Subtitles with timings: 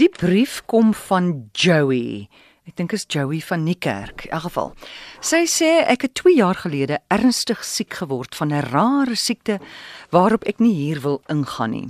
[0.00, 2.24] Die brief kom van Joey.
[2.64, 4.22] Ek dink is Joey van Niekerk.
[4.24, 4.70] In elk geval.
[5.20, 9.58] Sy sê ek het 2 jaar gelede ernstig siek geword van 'n rare siekte
[10.08, 11.88] waarop ek nie hier wil ingaan nie.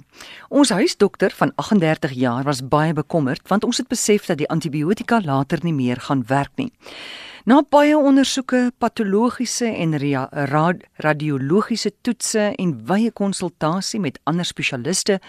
[0.48, 5.20] Ons huisdokter van 38 jaar was baie bekommerd want ons het besef dat die antibiotika
[5.22, 6.72] later nie meer gaan werk nie.
[7.44, 9.98] Na baie ondersoeke, patologiese en
[10.50, 15.20] rad, radiologiese toetse en wye konsultasie met ander spesialiste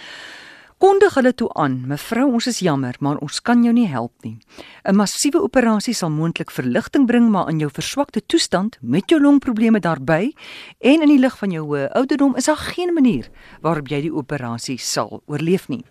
[0.82, 4.38] kondig hulle toe aan: "Mevrou, ons is jammer, maar ons kan jou nie help nie.
[4.84, 9.80] 'n Massiewe operasie sal moontlik verligting bring, maar in jou verswakte toestand met jou longprobleme
[9.80, 10.34] daarbey
[10.80, 13.30] en in die lig van jou hoë ouderdom is daar geen manier
[13.62, 15.86] waarop jy die operasie sal oorleef nie."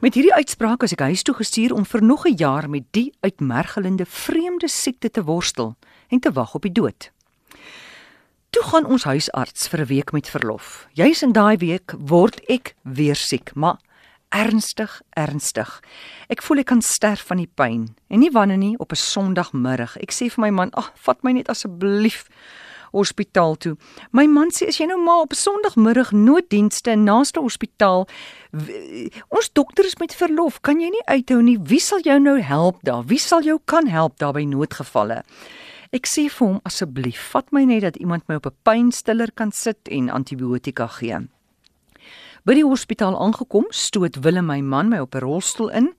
[0.00, 3.12] Met hierdie uitspraak is ek huis toe gestuur om vir nog 'n jaar met die
[3.20, 5.76] uitmergelende vreemde siekte te worstel
[6.08, 7.10] en te wag op die dood.
[8.50, 10.86] Toe gaan ons huisarts vir 'n week met verlof.
[10.92, 13.78] Juis in daai week word ek weer siek, maar
[14.32, 15.70] ernstig, ernstig.
[16.32, 17.86] Ek voel ek kan sterf van die pyn.
[18.08, 19.96] En nie wanneer nie op 'n Sondagmiddag.
[20.00, 22.26] Ek sê vir my man, "Ag, vat my net asseblief
[22.92, 23.76] hospitaal toe."
[24.10, 28.08] My man sê, "As jy nou maar op 'n Sondagmiddag nooddienste naaste hospitaal,
[29.28, 31.58] ons dokter is met verlof, kan jy nie uithou nie.
[31.62, 33.04] Wie sal jou nou help daar?
[33.04, 35.22] Wie sal jou kan help daar by noodgevalle?"
[35.92, 39.52] Ek sê vir hom asseblief, vat my net dat iemand my op 'n pynstiller kan
[39.52, 41.28] sit en antibiotika gee.
[42.42, 45.92] By die hospitaal aangekom, stoot Willem my man my op 'n rolstoel in.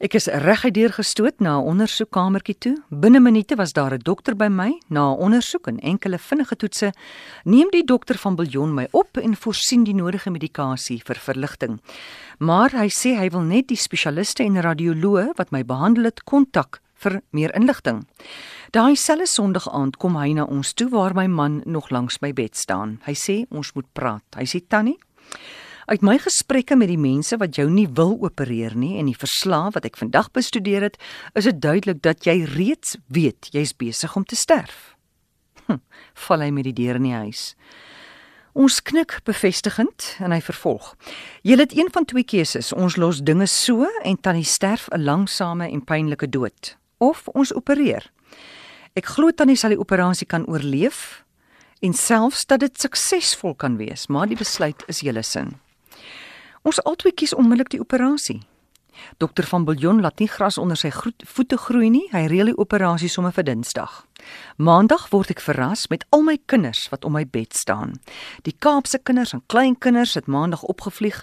[0.00, 2.82] Ek is reguit deur gestoot na 'n ondersoekkamertjie toe.
[2.90, 4.80] Binne minute was daar 'n dokter by my.
[4.88, 6.92] Na 'n ondersoek en enkele vinnige toetse,
[7.44, 11.80] neem die dokter van Biljon my op en voorsien die nodige medikasie vir verligting.
[12.38, 16.80] Maar hy sê hy wil net die spesialiste en radioloog wat my behandel het kontak
[16.94, 18.06] vir meer inligting.
[18.70, 22.32] Daai selfde Sondag aand kom hy na ons toe waar my man nog langs my
[22.32, 23.00] bed staan.
[23.04, 24.24] Hy sê ons moet praat.
[24.36, 24.98] Hy sê Tannie,
[25.86, 29.70] Uit my gesprekke met die mense wat jou nie wil opereer nie en die verslae
[29.70, 30.96] wat ek vandag bestudeer het,
[31.38, 34.96] is dit duidelik dat jy reeds weet jy's besig om te sterf.
[35.66, 35.78] Hm,
[36.26, 37.52] val hy met die deur in die huis.
[38.56, 40.94] Ons knik bevestigend en hy vervolg.
[41.44, 42.72] Jy het een van twee keuses.
[42.72, 48.10] Ons los dinge so en tannie sterf 'n langsame en pynlike dood of ons opereer.
[48.96, 51.25] Ek glo tannie sal die operasie kan oorleef
[51.80, 55.56] en selfs dat dit suksesvol kan wees, maar die besluit is julle sin.
[56.66, 58.40] Ons albei kies onmiddellik die operasie.
[59.16, 60.90] Dokter van Biljon laat nie gras onder sy
[61.24, 62.06] voete groei nie.
[62.12, 64.04] Hy reël die operasie sommer vir Dinsdag.
[64.56, 67.96] Maandag word ek verras met al my kinders wat om my bed staan.
[68.48, 71.22] Die Kaapse kinders en kleinkinders het Maandag opgevlieg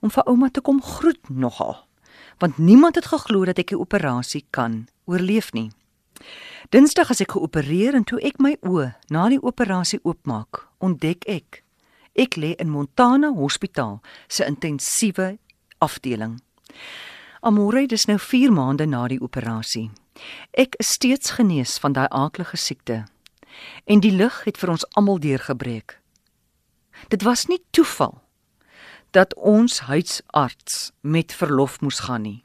[0.00, 1.76] om vir ouma te kom groet nogal.
[2.38, 5.70] Want niemand het geglo dat ek die operasie kan oorleef nie.
[6.74, 11.62] Dinsdag as ek geopereer en toe ek my oë na die operasie oopmaak, ontdek ek
[12.18, 15.38] Ek lê in Montana Hospitaal se intensiewe
[15.78, 16.40] afdeling.
[17.40, 19.90] Amore, dis nou 4 maande na die operasie.
[20.50, 23.04] Ek is steeds genees van daai aaklige siekte.
[23.86, 26.00] En die lig het vir ons almal deurgebreek.
[27.08, 28.18] Dit was nie toeval
[29.14, 32.42] dat ons huisarts met verlof moes gaan nie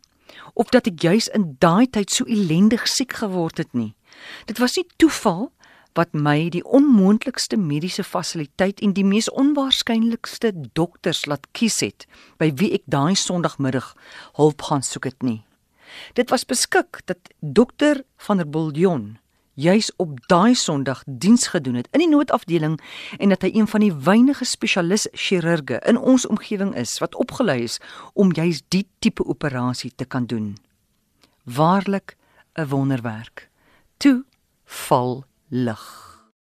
[0.53, 3.93] of dat ek juis in daai tyd so ellendig siek geword het nie.
[4.45, 5.51] Dit was nie toeval
[5.93, 12.07] wat my die onmoontlikste mediese fasiliteit en die mees onwaarskynlikste dokters laat kies het
[12.41, 13.93] by wie ek daai Sondagmiddag
[14.39, 15.43] hulp gaan soek het nie.
[16.17, 19.17] Dit was beskik dat dokter van der Bullion
[19.53, 22.79] juis op daai Sondag diens gedoen het in die noodafdeling
[23.17, 27.63] en dat hy een van die weinige spesialis chirurge in ons omgewing is wat opgelei
[27.63, 27.79] is
[28.13, 30.57] om juis die tipe operasie te kan doen.
[31.43, 32.17] Waarlik
[32.53, 33.49] 'n wonderwerk.
[33.97, 34.25] Toe
[34.65, 36.12] val lig.